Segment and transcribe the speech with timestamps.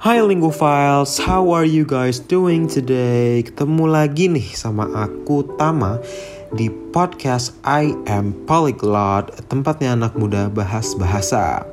[0.00, 3.44] Hai Lingophiles, how are you guys doing today?
[3.44, 6.00] Ketemu lagi nih sama aku Tama
[6.56, 11.68] di podcast I Am Polyglot, tempatnya anak muda bahas bahasa.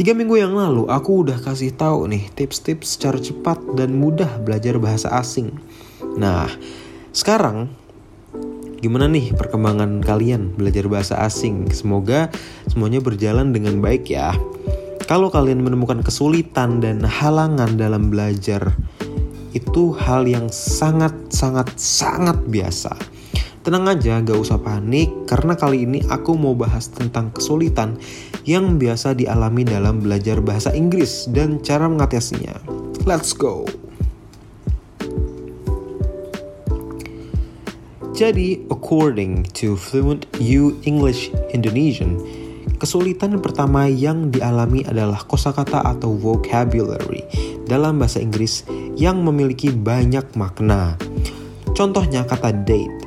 [0.00, 4.80] Tiga minggu yang lalu aku udah kasih tahu nih tips-tips secara cepat dan mudah belajar
[4.80, 5.52] bahasa asing.
[6.16, 6.48] Nah,
[7.12, 7.68] sekarang
[8.80, 11.68] gimana nih perkembangan kalian belajar bahasa asing?
[11.68, 12.32] Semoga
[12.72, 14.32] semuanya berjalan dengan baik ya.
[15.12, 18.72] Kalau kalian menemukan kesulitan dan halangan dalam belajar,
[19.52, 22.96] itu hal yang sangat sangat sangat biasa.
[23.60, 28.00] Tenang aja, gak usah panik, karena kali ini aku mau bahas tentang kesulitan
[28.48, 32.56] yang biasa dialami dalam belajar bahasa Inggris dan cara mengatasinya.
[33.04, 33.68] Let's go!
[38.16, 42.16] Jadi, according to Fluent U English Indonesian,
[42.82, 47.22] Kesulitan pertama yang dialami adalah kosakata atau vocabulary
[47.62, 48.66] dalam bahasa Inggris
[48.98, 50.98] yang memiliki banyak makna.
[51.72, 53.02] Contohnya kata date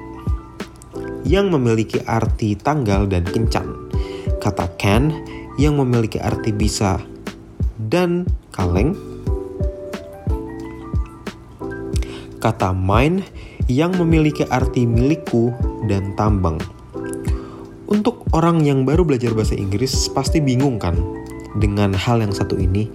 [1.27, 3.91] yang memiliki arti tanggal dan kencan.
[4.39, 5.11] Kata can
[5.57, 7.01] yang memiliki arti bisa
[7.75, 8.93] dan kaleng.
[12.39, 13.25] Kata mine
[13.65, 15.49] yang memiliki arti milikku
[15.89, 16.61] dan tambang.
[18.35, 20.99] Orang yang baru belajar bahasa Inggris pasti bingung kan
[21.55, 22.91] dengan hal yang satu ini.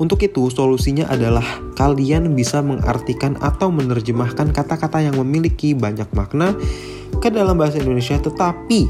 [0.00, 1.44] Untuk itu solusinya adalah
[1.76, 6.56] kalian bisa mengartikan atau menerjemahkan kata-kata yang memiliki banyak makna
[7.20, 8.88] ke dalam bahasa Indonesia tetapi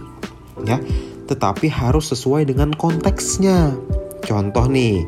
[0.63, 0.79] ya,
[1.27, 3.75] tetapi harus sesuai dengan konteksnya.
[4.23, 5.03] Contoh nih.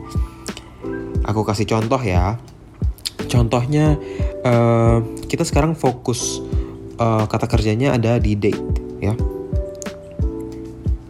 [1.22, 2.34] Aku kasih contoh ya.
[3.30, 3.94] Contohnya
[4.42, 4.98] uh,
[5.30, 6.42] kita sekarang fokus
[6.98, 9.30] uh, kata kerjanya ada di date ya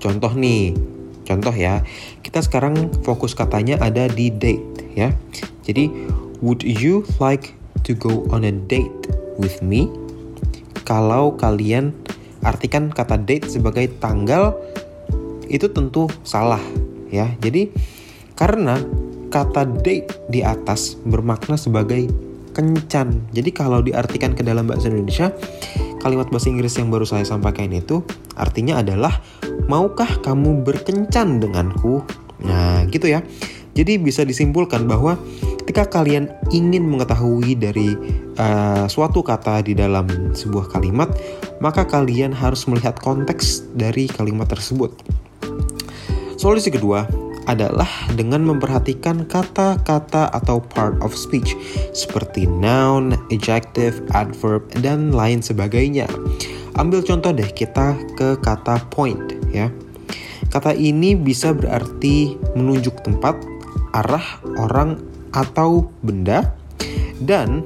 [0.00, 0.72] Contoh nih,
[1.28, 1.84] contoh ya,
[2.24, 5.12] kita sekarang fokus katanya ada di date ya.
[5.62, 5.92] Jadi,
[6.40, 7.52] would you like
[7.84, 8.90] to go on a date
[9.36, 9.92] with me?
[10.88, 11.92] Kalau kalian
[12.40, 14.56] artikan kata date sebagai tanggal,
[15.46, 16.64] itu tentu salah
[17.12, 17.36] ya.
[17.38, 17.68] Jadi,
[18.34, 18.80] karena
[19.30, 22.08] kata date di atas bermakna sebagai
[22.50, 23.30] kencan.
[23.30, 25.30] Jadi kalau diartikan ke dalam bahasa Indonesia,
[26.00, 28.00] kalimat bahasa Inggris yang baru saya sampaikan itu
[28.34, 29.20] artinya adalah
[29.68, 32.00] maukah kamu berkencan denganku?
[32.40, 33.20] Nah, gitu ya.
[33.76, 35.14] Jadi bisa disimpulkan bahwa
[35.62, 37.94] ketika kalian ingin mengetahui dari
[38.34, 41.12] uh, suatu kata di dalam sebuah kalimat,
[41.62, 44.90] maka kalian harus melihat konteks dari kalimat tersebut.
[46.34, 47.04] Solusi kedua
[47.48, 51.56] adalah dengan memperhatikan kata-kata atau part of speech
[51.96, 56.04] seperti noun, adjective, adverb, dan lain sebagainya.
[56.76, 59.72] Ambil contoh deh kita ke kata point ya.
[60.50, 63.38] Kata ini bisa berarti menunjuk tempat,
[63.94, 64.98] arah, orang,
[65.30, 66.58] atau benda.
[67.22, 67.62] Dan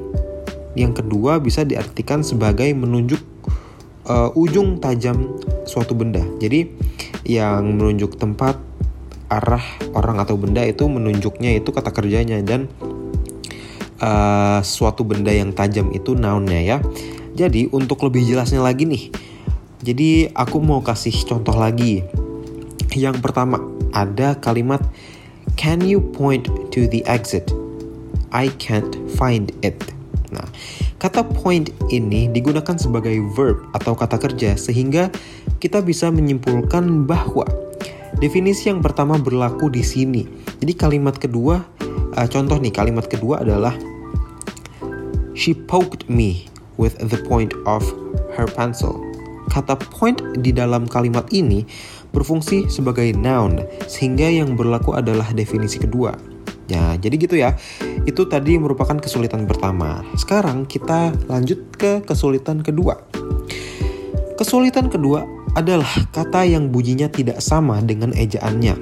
[0.77, 3.23] yang kedua bisa diartikan sebagai menunjuk
[4.05, 6.21] uh, ujung tajam suatu benda.
[6.43, 6.69] Jadi
[7.25, 8.61] yang menunjuk tempat,
[9.29, 9.65] arah,
[9.97, 12.69] orang atau benda itu menunjuknya itu kata kerjanya dan
[14.03, 16.79] uh, suatu benda yang tajam itu nounnya ya.
[17.35, 19.11] Jadi untuk lebih jelasnya lagi nih,
[19.83, 22.07] jadi aku mau kasih contoh lagi.
[22.95, 23.59] Yang pertama
[23.91, 24.81] ada kalimat
[25.55, 27.55] Can you point to the exit?
[28.35, 29.79] I can't find it.
[30.35, 30.51] Nah,
[30.99, 35.15] kata point ini digunakan sebagai verb atau kata kerja sehingga
[35.63, 37.47] kita bisa menyimpulkan bahwa
[38.19, 40.27] definisi yang pertama berlaku di sini.
[40.61, 41.63] Jadi kalimat kedua,
[42.15, 43.75] uh, contoh nih kalimat kedua adalah
[45.35, 46.47] She poked me
[46.79, 47.83] with the point of
[48.39, 49.03] her pencil.
[49.51, 51.67] Kata point di dalam kalimat ini
[52.15, 53.61] berfungsi sebagai noun,
[53.91, 56.15] sehingga yang berlaku adalah definisi kedua.
[56.71, 57.59] Ya, jadi gitu ya.
[58.09, 60.01] Itu tadi merupakan kesulitan pertama.
[60.17, 63.05] Sekarang kita lanjut ke kesulitan kedua.
[64.39, 68.75] Kesulitan kedua adalah kata yang bunyinya tidak sama dengan ejaannya.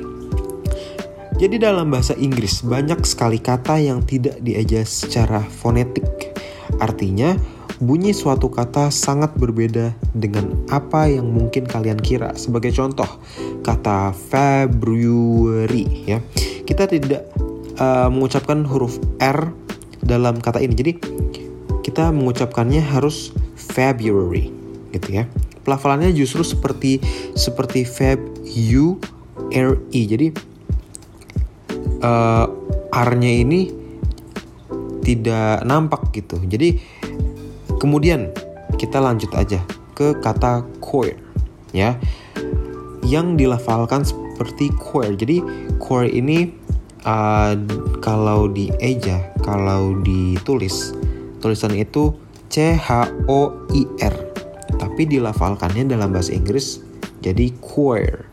[1.36, 6.04] Jadi dalam bahasa Inggris banyak sekali kata yang tidak dieja secara fonetik.
[6.78, 7.34] Artinya,
[7.82, 12.30] bunyi suatu kata sangat berbeda dengan apa yang mungkin kalian kira.
[12.38, 13.08] Sebagai contoh,
[13.66, 16.22] kata February ya.
[16.62, 17.26] Kita tidak
[17.82, 19.50] uh, mengucapkan huruf R
[19.98, 20.74] dalam kata ini.
[20.78, 20.92] Jadi
[21.82, 24.54] kita mengucapkannya harus February
[24.94, 25.26] gitu ya.
[25.62, 26.98] Pelafalannya justru seperti
[27.34, 28.18] seperti Feb
[28.74, 28.98] U
[29.54, 30.00] R E.
[30.06, 30.28] Jadi
[32.02, 32.46] uh,
[32.92, 33.70] R-nya ini
[35.02, 36.38] tidak nampak gitu.
[36.46, 36.78] Jadi
[37.82, 38.30] Kemudian
[38.78, 39.58] kita lanjut aja
[39.98, 41.18] ke kata core
[41.74, 41.98] ya.
[43.02, 45.18] Yang dilafalkan seperti core.
[45.18, 45.42] Jadi
[45.82, 46.54] core ini
[47.02, 47.58] uh,
[47.98, 50.94] kalau di eja kalau ditulis
[51.42, 52.14] tulisan itu
[52.54, 54.31] C H O I R
[54.82, 56.82] tapi dilafalkannya dalam bahasa Inggris
[57.22, 58.26] jadi choir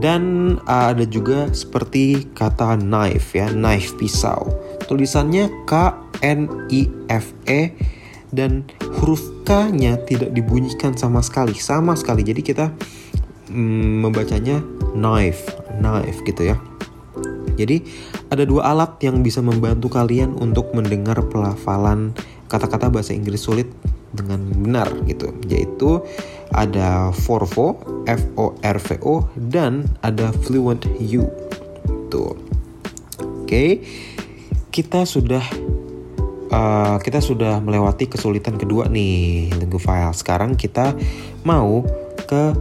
[0.00, 4.48] dan uh, ada juga seperti kata knife ya knife pisau.
[4.88, 5.92] Tulisannya K
[6.24, 7.76] N I F E
[8.32, 8.64] dan
[8.98, 12.24] huruf K-nya tidak dibunyikan sama sekali sama sekali.
[12.24, 12.72] Jadi kita
[13.52, 14.64] mm, membacanya
[14.96, 16.56] knife knife gitu ya.
[17.60, 17.84] Jadi
[18.32, 22.16] ada dua alat yang bisa membantu kalian untuk mendengar pelafalan
[22.48, 23.68] kata-kata bahasa Inggris sulit
[24.10, 26.02] dengan benar gitu yaitu
[26.50, 27.78] ada Forvo
[28.10, 31.24] F O R V O dan ada Fluent U
[32.10, 32.34] tuh
[33.22, 33.64] oke
[34.74, 35.42] kita sudah
[36.50, 40.94] uh, kita sudah melewati kesulitan kedua nih file sekarang kita
[41.46, 41.86] mau
[42.26, 42.54] ke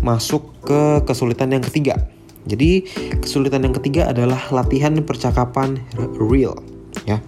[0.00, 2.00] masuk ke kesulitan yang ketiga
[2.48, 2.80] jadi
[3.20, 5.84] kesulitan yang ketiga adalah latihan percakapan
[6.16, 6.56] real
[7.04, 7.20] ya.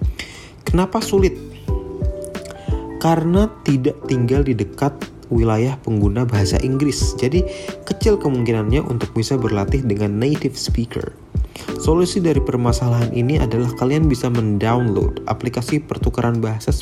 [0.65, 1.50] Kenapa sulit?
[3.01, 4.93] Karena tidak tinggal di dekat
[5.33, 7.17] wilayah pengguna bahasa Inggris.
[7.17, 7.43] Jadi
[7.89, 11.17] kecil kemungkinannya untuk bisa berlatih dengan native speaker.
[11.81, 16.77] Solusi dari permasalahan ini adalah kalian bisa mendownload aplikasi pertukaran bahasa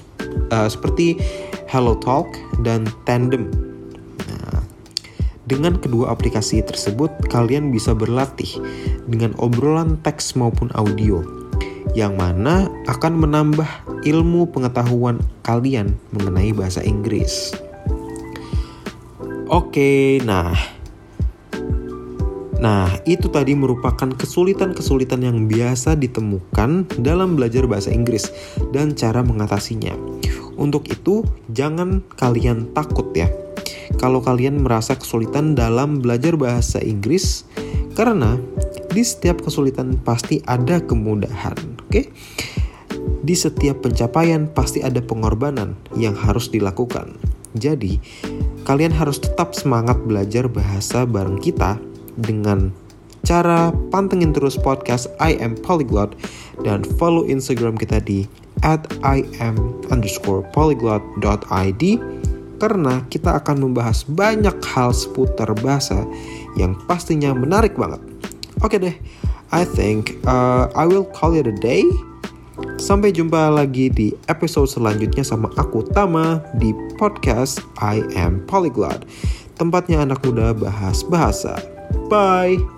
[0.50, 1.18] uh, seperti
[1.70, 2.34] HelloTalk
[2.66, 3.68] dan Tandem
[5.48, 8.60] dengan kedua aplikasi tersebut, kalian bisa berlatih
[9.08, 11.24] dengan obrolan teks maupun audio,
[11.96, 13.68] yang mana akan menambah
[14.04, 17.54] ilmu pengetahuan kalian mengenai bahasa Inggris.
[19.48, 20.52] Oke, nah,
[22.58, 28.34] Nah, itu tadi merupakan kesulitan-kesulitan yang biasa ditemukan dalam belajar bahasa Inggris
[28.74, 29.94] dan cara mengatasinya.
[30.58, 31.22] Untuk itu,
[31.54, 33.30] jangan kalian takut ya
[33.98, 37.48] kalau kalian merasa kesulitan dalam belajar bahasa Inggris
[37.96, 38.38] karena
[38.88, 41.56] di setiap kesulitan pasti ada kemudahan,
[41.88, 42.12] oke?
[43.24, 47.16] Di setiap pencapaian pasti ada pengorbanan yang harus dilakukan.
[47.56, 47.96] Jadi,
[48.68, 51.80] kalian harus tetap semangat belajar bahasa bareng kita
[52.20, 52.68] dengan
[53.24, 56.14] cara pantengin terus podcast I am polyglot
[56.62, 58.28] dan follow Instagram kita di
[58.62, 61.82] at I am underscore polyglot.id
[62.58, 66.02] karena kita akan membahas banyak hal seputar bahasa
[66.58, 68.02] yang pastinya menarik banget.
[68.58, 68.98] Oke deh,
[69.50, 71.84] I think uh, I will call it a day.
[72.78, 79.06] Sampai jumpa lagi di episode selanjutnya sama aku Tama di podcast I Am Polyglot.
[79.58, 81.58] Tempatnya anak muda bahas bahasa.
[82.10, 82.77] Bye.